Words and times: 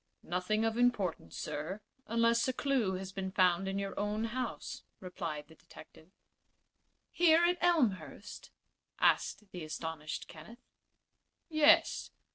"Nothing 0.23 0.65
of 0.65 0.79
importance, 0.79 1.37
sir, 1.37 1.79
unless 2.07 2.47
a 2.47 2.53
clew 2.53 2.95
has 2.95 3.11
been 3.11 3.31
found 3.31 3.67
in 3.67 3.77
your 3.77 3.93
own 3.99 4.23
house," 4.23 4.81
replied 4.99 5.47
the 5.47 5.53
detective. 5.53 6.09
"Here 7.11 7.43
at 7.45 7.59
Elmhurst?" 7.61 8.49
asked 8.99 9.51
the 9.51 9.63
astonished 9.63 10.27
Kenneth. 10.27 10.65
"Yes. 11.49 12.09